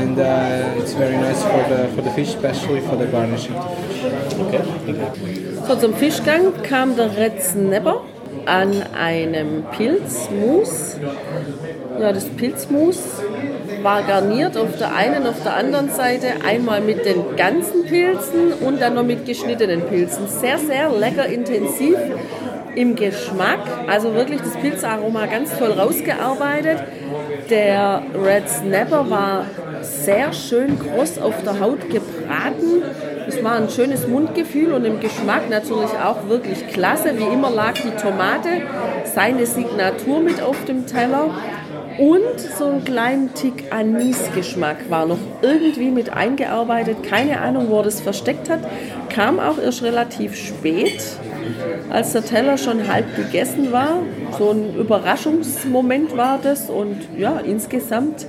[0.00, 3.56] and uh, it's very nice for the for the fish, especially for the garnishing.
[5.66, 8.00] So, zum Fischgang kam der Red Snapper
[8.46, 10.96] an einem Pilzmus.
[12.00, 12.98] Ja, das Pilzmus
[13.82, 18.80] war garniert auf der einen, auf der anderen Seite einmal mit den ganzen Pilzen und
[18.80, 20.28] dann noch mit geschnittenen Pilzen.
[20.28, 21.96] Sehr, sehr lecker, intensiv
[22.74, 23.60] im Geschmack.
[23.88, 26.82] Also wirklich das Pilzaroma ganz toll rausgearbeitet.
[27.50, 29.46] Der Red Snapper war
[29.82, 32.82] sehr schön kross auf der Haut gebraten.
[33.28, 37.18] Es war ein schönes Mundgefühl und im Geschmack natürlich auch wirklich klasse.
[37.18, 38.62] Wie immer lag die Tomate,
[39.04, 41.30] seine Signatur mit auf dem Teller.
[41.98, 47.02] Und so einen kleinen Tick Anis-Geschmack war noch irgendwie mit eingearbeitet.
[47.02, 48.60] Keine Ahnung, wo er das versteckt hat.
[49.10, 51.02] Kam auch erst relativ spät,
[51.90, 53.98] als der Teller schon halb gegessen war.
[54.38, 56.70] So ein Überraschungsmoment war das.
[56.70, 58.26] Und ja, insgesamt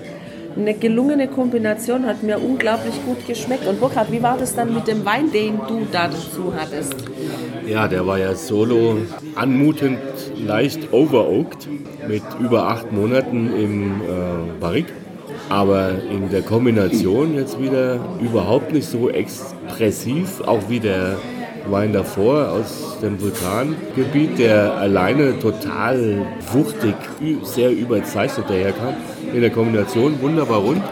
[0.55, 3.67] eine gelungene Kombination, hat mir unglaublich gut geschmeckt.
[3.67, 6.95] Und Burkhard, wie war das dann mit dem Wein, den du da dazu hattest?
[7.67, 8.97] Ja, der war ja solo
[9.35, 9.99] anmutend
[10.37, 11.67] leicht overoaked
[12.07, 14.93] mit über acht Monaten im äh, Barrique.
[15.49, 21.17] Aber in der Kombination jetzt wieder überhaupt nicht so expressiv, auch wie der
[21.69, 26.95] Wein davor aus dem Vulkangebiet, der alleine total wuchtig,
[27.43, 28.95] sehr überzeichnet daherkam.
[29.33, 30.83] In der Kombination wunderbar rund.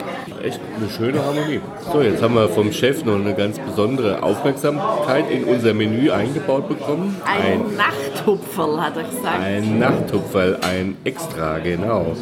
[0.43, 1.61] Echt eine schöne Harmonie.
[1.91, 6.67] So, jetzt haben wir vom Chef noch eine ganz besondere Aufmerksamkeit in unser Menü eingebaut
[6.67, 7.15] bekommen.
[7.25, 9.39] Ein Nachthupferl, hat er gesagt.
[9.39, 12.15] Ein Nachttupferl, ein Extra, genau.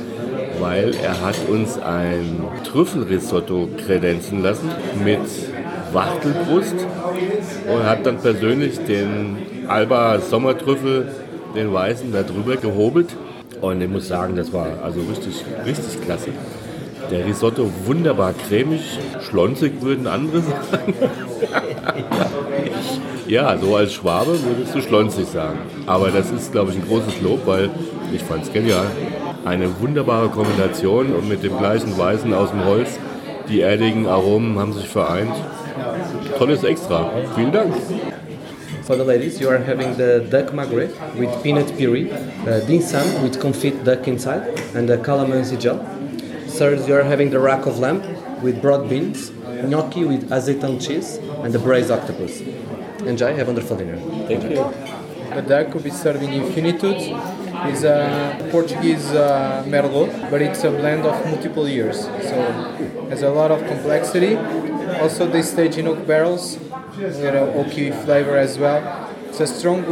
[0.59, 4.69] Weil er hat uns ein Trüffelrisotto kredenzen lassen
[5.05, 5.21] mit
[5.93, 6.75] Wachtelbrust
[7.71, 11.11] und hat dann persönlich den Alba Sommertrüffel,
[11.55, 13.15] den weißen, da drüber gehobelt.
[13.61, 16.29] Und ich muss sagen, das war also richtig, richtig klasse.
[17.11, 18.81] Der Risotto wunderbar cremig,
[19.21, 20.93] schlonzig würden andere sagen.
[23.29, 25.59] Ja, so als Schwabe würdest du schlonzig sagen.
[25.85, 27.69] Aber das ist, glaube ich, ein großes Lob, weil
[28.11, 28.87] ich fand es genial.
[29.45, 32.97] Eine wunderbare Kombination und mit dem gleichen Weißen aus dem Holz.
[33.47, 35.35] Die erdigen Aromen haben sich vereint.
[36.39, 37.27] Tolles Extra.
[37.35, 37.73] Vielen Dank.
[38.85, 43.21] For the ladies, you are having the duck magret with peanut puree, uh, dim sum
[43.21, 45.85] with confit duck inside, and the calamansi gel.
[46.47, 48.01] Sirs, you are having the rack of lamb
[48.41, 49.31] with broad beans,
[49.65, 52.39] gnocchi with azeitão cheese, and the braised octopus.
[53.05, 53.97] Enjoy, have a wonderful dinner.
[54.25, 54.63] Thank you.
[55.35, 57.01] The duck will be served in Infinitude.
[57.67, 62.05] It's a Portuguese uh, Merlot, but it's a blend of multiple years.
[62.05, 62.35] So
[63.09, 64.37] has a lot of complexity.
[65.01, 66.57] Also, they stage in oak barrels
[66.97, 69.09] with an oaky flavor as well.
[69.27, 69.83] It's a strong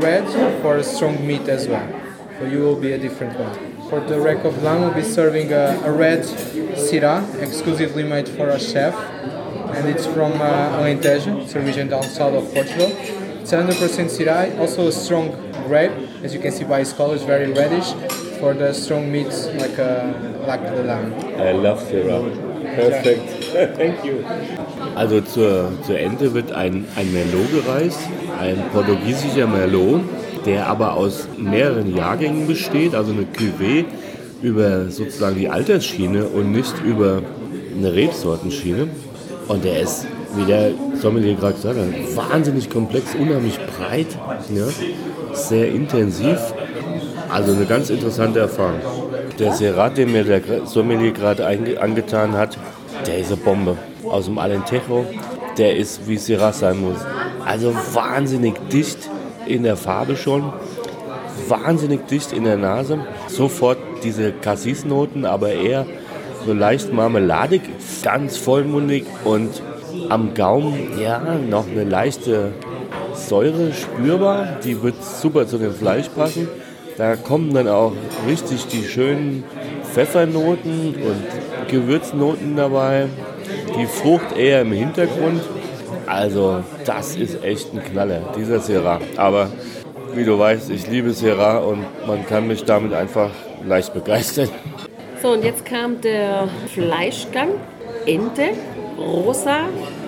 [0.00, 0.26] red
[0.62, 1.88] for a strong meat as well.
[2.38, 3.88] For you will be a different one.
[3.88, 8.48] For the rack of lamb, we'll be serving a, a red Syrah, exclusively made for
[8.48, 8.94] a chef
[9.76, 12.88] and it's from uh, Alentejo, it's a region down south of Portugal.
[13.40, 13.76] It's 100%
[14.08, 15.30] Syrah, also a strong
[15.66, 17.92] grape, as you can see by its color, it's very reddish
[18.38, 20.12] for the strong meats like uh,
[20.46, 21.12] like the lamb.
[21.40, 22.55] I love Sarah.
[22.76, 23.54] Perfect.
[23.76, 24.18] Thank you.
[24.94, 27.98] Also zur, zur Ente wird ein, ein Merlot gereist,
[28.40, 30.02] ein portugiesischer Merlot,
[30.44, 33.84] der aber aus mehreren Jahrgängen besteht, also eine Cuvée
[34.42, 37.22] über sozusagen die Altersschiene und nicht über
[37.76, 38.88] eine Rebsortenschiene.
[39.48, 44.08] Und der ist, wie der Sommelier gerade gesagt hat, wahnsinnig komplex, unheimlich breit,
[44.54, 44.66] ja,
[45.32, 46.38] sehr intensiv.
[47.28, 48.80] Also eine ganz interessante Erfahrung.
[49.38, 52.56] Der Serat, den mir der Sommelier gerade angetan hat,
[53.06, 53.76] der ist eine Bombe.
[54.04, 55.04] Aus dem Alentejo,
[55.58, 56.98] der ist wie Serat sein muss.
[57.44, 58.98] Also wahnsinnig dicht
[59.46, 60.52] in der Farbe schon,
[61.48, 62.98] wahnsinnig dicht in der Nase.
[63.28, 65.86] Sofort diese Cassis-Noten, aber eher
[66.46, 67.60] so leicht marmeladig,
[68.02, 69.62] ganz vollmundig und
[70.08, 72.52] am Gaumen, ja, noch eine leichte
[73.14, 74.58] Säure spürbar.
[74.64, 76.48] Die wird super zu dem Fleisch passen.
[76.96, 77.92] Da kommen dann auch
[78.26, 79.44] richtig die schönen
[79.92, 83.08] Pfeffernoten und Gewürznoten dabei.
[83.78, 85.42] Die Frucht eher im Hintergrund.
[86.06, 89.00] Also, das ist echt ein Knaller, dieser Syrah.
[89.16, 89.50] Aber
[90.14, 93.30] wie du weißt, ich liebe Syrah und man kann mich damit einfach
[93.66, 94.48] leicht begeistern.
[95.20, 97.48] So, und jetzt kam der Fleischgang.
[98.06, 98.50] Ente,
[98.98, 99.64] rosa,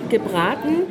[0.09, 0.85] gebraten,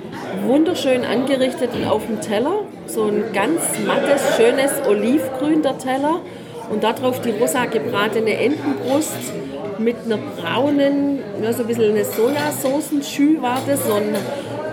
[0.46, 2.67] wunderschön angerichtet auf dem Teller.
[2.88, 6.22] So ein ganz mattes, schönes Olivgrün der Teller.
[6.70, 9.34] Und darauf die rosa gebratene Entenbrust
[9.80, 14.16] mit einer braunen, ja, so ein bisschen eine Sojasauce-Schü war das, so einen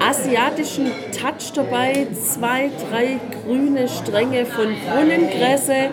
[0.01, 5.91] asiatischen Touch dabei, zwei, drei grüne Stränge von Brunnengräse,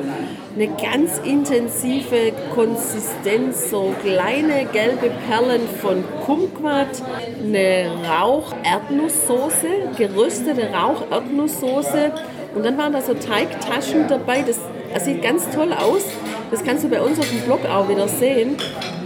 [0.56, 7.02] eine ganz intensive Konsistenz, so kleine gelbe Perlen von Kumquat,
[7.42, 12.12] eine Rauch-Erdnusssoße, geröstete Rauch-Erdnusssoße.
[12.54, 14.60] Und dann waren da so Teigtaschen dabei, das,
[14.94, 16.04] das sieht ganz toll aus,
[16.50, 18.58] das kannst du bei uns auf dem Blog auch wieder sehen.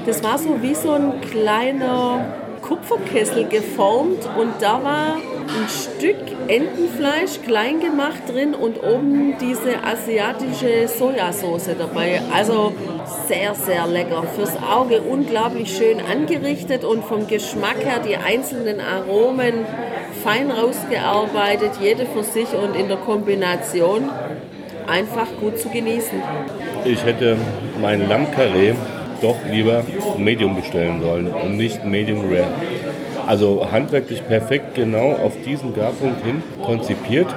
[0.07, 2.25] Das war so wie so ein kleiner
[2.61, 10.87] Kupferkessel geformt und da war ein Stück Entenfleisch klein gemacht drin und oben diese asiatische
[10.87, 12.21] Sojasauce dabei.
[12.33, 12.73] Also
[13.27, 14.23] sehr, sehr lecker.
[14.35, 19.65] Fürs Auge unglaublich schön angerichtet und vom Geschmack her die einzelnen Aromen
[20.23, 24.09] fein rausgearbeitet, jede für sich und in der Kombination
[24.87, 26.21] einfach gut zu genießen.
[26.85, 27.37] Ich hätte
[27.81, 28.73] mein Lammkarree
[29.21, 29.83] doch lieber
[30.17, 32.53] Medium bestellen sollen und nicht Medium Rare.
[33.25, 37.27] Also handwerklich perfekt genau auf diesen Garpunkt hin konzipiert.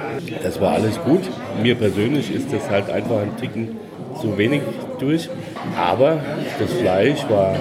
[0.43, 1.21] Das war alles gut.
[1.61, 3.77] Mir persönlich ist das halt einfach ein Ticken
[4.21, 4.61] zu wenig
[4.99, 5.29] durch.
[5.77, 6.19] Aber
[6.59, 7.55] das Fleisch war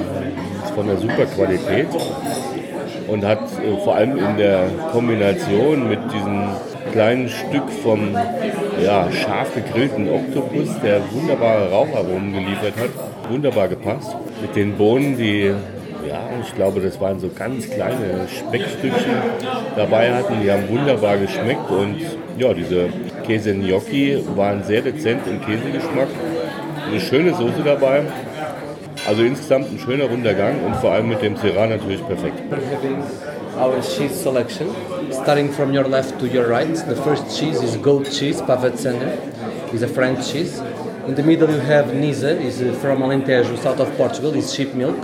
[0.75, 1.89] von der super Qualität
[3.09, 6.49] und hat äh, vor allem in der Kombination mit diesem
[6.93, 8.15] kleinen Stück vom
[8.83, 14.15] ja, scharf gegrillten Oktopus, der wunderbare Raucharomen geliefert hat, wunderbar gepasst.
[14.41, 15.53] Mit den Bohnen, die
[16.09, 19.17] Ja, ich glaube, das waren so ganz kleine Speckstückchen
[19.77, 20.41] dabei hatten.
[20.43, 21.97] Die haben wunderbar geschmeckt und
[22.39, 22.89] ja, diese
[23.27, 26.09] Käse Gnocchi waren sehr dezent im Käsegeschmack.
[26.89, 28.05] Eine schöne Soße dabei.
[29.07, 32.41] Also insgesamt ein schöner runder Gang und vor allem mit dem Syrah natürlich perfekt.
[33.61, 34.69] Our cheese selection.
[35.11, 39.13] Starting from your left to your right, the first cheese is goat cheese, Pavetzender.
[39.75, 40.63] It's a French cheese.
[41.07, 44.97] In the middle you have Nisa, is from Alentejo, south of Portugal, is sheep milk.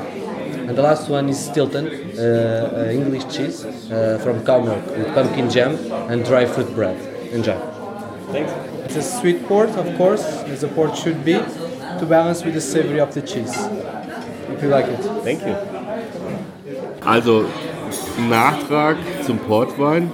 [0.66, 5.12] And the last one is Stilton, uh, uh, English cheese uh, from cow milk with
[5.14, 5.76] pumpkin jam
[6.10, 6.96] and dry fruit bread.
[7.32, 7.58] Enjoy.
[8.32, 8.50] Thanks.
[8.84, 12.62] It's a sweet port, of course, as a port should be, to balance with the
[12.62, 13.54] savory of the cheese.
[14.54, 15.00] If you like it.
[15.22, 15.54] Thank you.
[17.04, 17.46] Also,
[18.30, 18.96] Nachtrag
[19.26, 20.10] zum Portwein.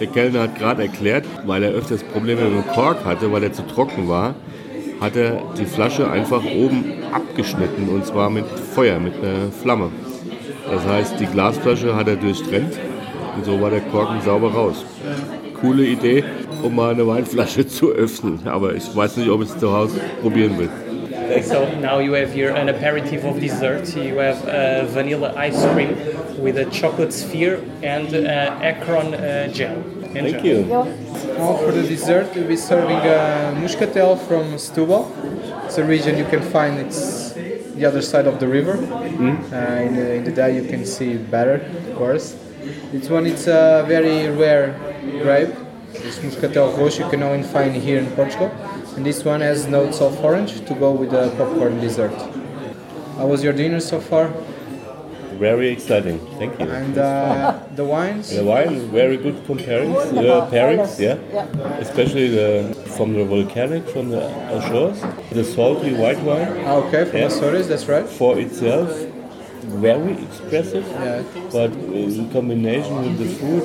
[0.00, 3.52] Der Kellner hat gerade erklärt, weil er öfters Probleme mit dem Kork hatte, weil er
[3.52, 4.34] zu trocken war,
[5.00, 9.90] hat er die Flasche einfach oben abgeschnitten und zwar mit Feuer, mit einer Flamme.
[10.70, 12.78] Das heißt, die Glasflasche hat er durchtrennt
[13.36, 14.84] und so war der Korken sauber raus.
[15.60, 16.24] Coole Idee,
[16.62, 20.00] um mal eine Weinflasche zu öffnen, aber ich weiß nicht, ob ich es zu Hause
[20.20, 20.70] probieren will.
[21.42, 23.94] So now you have here an aperitif of dessert.
[23.94, 25.94] You have uh, vanilla ice cream
[26.42, 29.76] with a chocolate sphere and uh, Akron uh, gel.
[30.18, 30.32] Enjoy.
[30.32, 30.64] Thank you.
[31.38, 35.06] Now for the dessert, we'll be serving a muscatel from Setúbal.
[35.66, 36.78] It's a region you can find.
[36.78, 38.74] It's the other side of the river.
[39.52, 42.36] Uh, in, the, in the day you can see it better, of course.
[42.92, 44.74] This one it's a very rare
[45.22, 45.54] grape.
[45.94, 48.50] It's muscatel roxo you can only find here in Portugal.
[48.96, 52.12] And this one has notes of orange to go with the popcorn dessert.
[53.16, 54.32] How was your dinner so far?
[55.38, 56.18] Very exciting.
[56.38, 56.66] Thank you.
[56.68, 58.30] And uh, the wines?
[58.34, 61.14] The wine, very good comparings, uh, pairings, yeah.
[61.78, 65.00] Especially the, from the volcanic, from the Azores.
[65.30, 67.28] The salty white wine Ah, okay, from Yeah.
[67.28, 68.06] Açores, that's right.
[68.08, 68.90] for itself,
[69.86, 71.22] very expressive, Yeah.
[71.52, 73.62] but in combination with the food,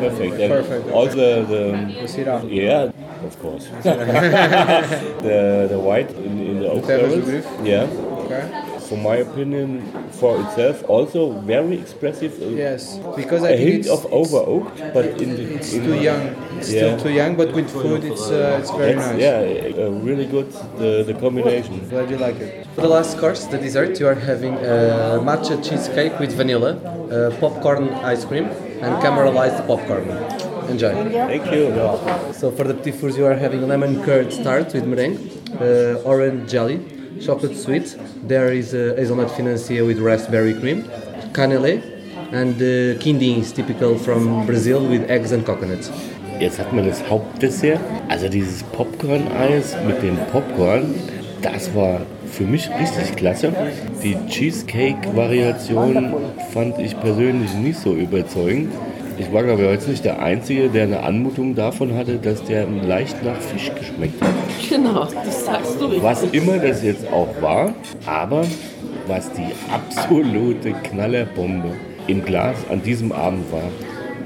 [0.00, 0.34] perfect.
[0.40, 0.88] And Perfect.
[0.90, 1.64] Also the,
[2.00, 2.40] The Syrah.
[2.50, 2.90] yeah,
[3.26, 3.68] of course.
[3.82, 7.84] the the white in, in the oak Terre barrels, yeah.
[8.24, 8.69] Okay.
[8.90, 9.68] For my opinion,
[10.20, 11.20] for itself, also
[11.54, 12.32] very expressive.
[12.42, 15.72] uh, Yes, because I A think hint it's, of over oaked, but in the it's
[15.76, 16.22] in too young.
[16.58, 16.80] It's Yeah.
[16.80, 19.22] still too young, but with food, it's uh, it's very That's- nice.
[19.26, 20.48] Yeah, uh, really good
[20.82, 21.74] the, the combination.
[21.88, 22.50] Glad you like it.
[22.74, 27.30] For the last course, the dessert, you are having uh, matcha cheesecake with vanilla, uh,
[27.42, 28.46] popcorn ice cream,
[28.84, 30.06] and caramelized popcorn.
[30.72, 30.92] Enjoy.
[31.32, 31.62] Thank you.
[32.40, 35.18] So for the petit fours, you are having lemon curd tart with meringue,
[35.66, 36.78] uh, orange jelly,
[37.20, 37.96] chocolate sweet.
[38.26, 40.84] There is uh, hazelnut financier with raspberry cream,
[41.32, 41.82] canelé,
[42.32, 45.90] and uh, quindim is typical from Brazil with eggs and coconuts.
[46.40, 50.94] Jetzt hat man das Hauptdessert, also dieses Popcorn-Eis mit dem Popcorn,
[51.42, 53.52] das war für mich richtig klasse.
[54.02, 56.14] Die Cheesecake-Variation
[56.52, 58.72] fand ich persönlich nicht so überzeugend.
[59.20, 62.66] Ich war, glaube ich, jetzt nicht der Einzige, der eine Anmutung davon hatte, dass der
[62.66, 64.30] leicht nach Fisch geschmeckt hat.
[64.66, 66.02] Genau, das sagst du richtig.
[66.02, 67.74] Was immer das jetzt auch war,
[68.06, 68.46] aber
[69.06, 71.68] was die absolute Knallerbombe
[72.06, 73.68] im Glas an diesem Abend war,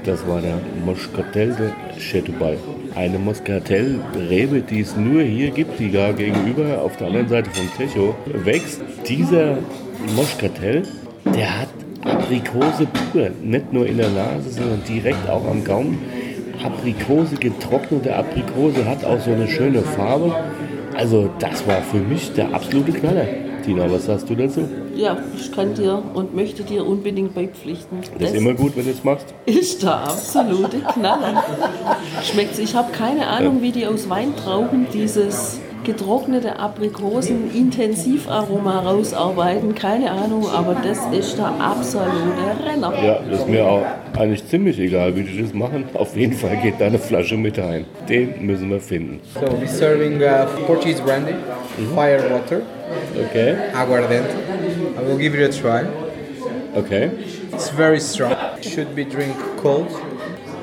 [0.05, 2.57] das war der Moscatel de Chetubal.
[2.95, 7.69] Eine Moscatel-Rebe, die es nur hier gibt, die da gegenüber auf der anderen Seite vom
[7.75, 8.79] Techo wächst.
[9.09, 9.57] Dieser
[10.15, 10.83] Moscatel,
[11.25, 11.64] der hat
[12.05, 15.99] Aprikose pur, nicht nur in der Nase, sondern direkt auch am Gaumen.
[16.63, 20.35] Aprikose, getrocknete Aprikose, hat auch so eine schöne Farbe.
[20.95, 23.25] Also das war für mich der absolute Knaller.
[23.65, 24.69] Tina, was sagst du dazu?
[24.95, 27.97] Ja, ich kann dir und möchte dir unbedingt beipflichten.
[28.19, 29.33] Das ist immer gut, wenn du es machst.
[29.47, 31.43] ist der absolute Knaller.
[32.23, 32.59] Schmeckt's.
[32.59, 39.73] Ich habe keine Ahnung, wie die aus Weintrauben dieses getrocknete Aprikosen-Intensivaroma rausarbeiten.
[39.75, 42.93] Keine Ahnung, aber das ist der absolute Renner.
[43.01, 43.85] Ja, das ist mir auch
[44.17, 45.85] eigentlich ziemlich egal, wie die das machen.
[45.93, 47.85] Auf jeden Fall geht da eine Flasche mit rein.
[48.09, 49.21] Den müssen wir finden.
[49.33, 51.33] So we're serving uh, Portuguese brandy,
[51.93, 52.61] fire water,
[53.29, 54.29] Okay, aguardente.
[54.97, 55.85] I will give it a try.
[56.75, 57.11] okay.
[57.53, 58.35] It's very strong.
[58.61, 59.87] Should be drink cold.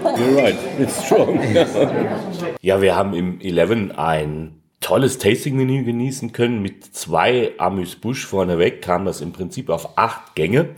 [0.05, 1.41] You're right, it's strong.
[2.61, 4.62] ja, wir haben im 11 ein
[4.93, 6.61] tolles Tasting-Menü genießen können.
[6.61, 10.75] Mit zwei Amüs-Busch vorneweg kam das im Prinzip auf acht Gänge.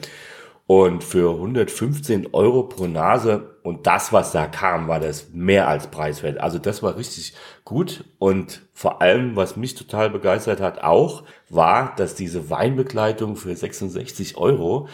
[0.69, 5.89] Und für 115 Euro pro Nase und das, was da kam, war das mehr als
[5.89, 6.39] preiswert.
[6.39, 7.35] Also das war richtig
[7.65, 8.05] gut.
[8.21, 14.37] Und vor allem, was mich total begeistert hat auch, war, dass diese Weinbegleitung für 66
[14.37, 14.87] Euro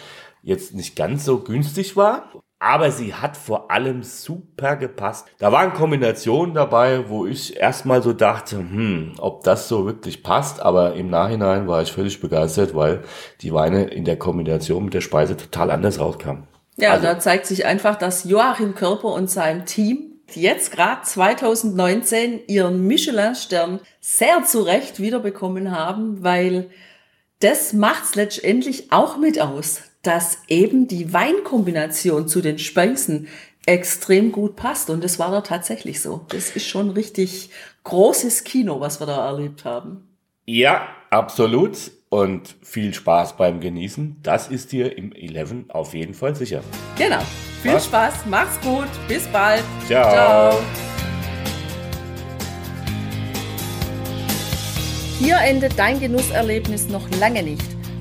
[0.42, 2.32] jetzt nicht ganz so günstig war.
[2.60, 5.26] Aber sie hat vor allem super gepasst.
[5.38, 10.60] Da waren Kombinationen dabei, wo ich erstmal so dachte, hm, ob das so wirklich passt,
[10.60, 13.02] aber im Nachhinein war ich völlig begeistert, weil
[13.40, 16.46] die Weine in der Kombination mit der Speise total anders rauskamen.
[16.76, 22.40] Ja, Also- da zeigt sich einfach, dass Joachim Körper und sein Team jetzt gerade 2019
[22.46, 26.70] ihren Michelin-Stern sehr zu Recht wiederbekommen haben, weil
[27.40, 33.28] das macht's letztendlich auch mit aus, dass eben die Weinkombination zu den Speisen
[33.66, 34.90] extrem gut passt.
[34.90, 36.24] Und das war da tatsächlich so.
[36.28, 37.50] Das ist schon richtig
[37.84, 40.08] großes Kino, was wir da erlebt haben.
[40.46, 41.76] Ja, absolut.
[42.08, 44.16] Und viel Spaß beim Genießen.
[44.22, 46.62] Das ist dir im 11 auf jeden Fall sicher.
[46.98, 47.20] Genau.
[47.62, 47.84] Viel Was?
[47.84, 49.62] Spaß, mach's gut, bis bald.
[49.86, 50.58] Ciao.
[55.20, 57.69] Hier endet dein Genusserlebnis noch lange nicht.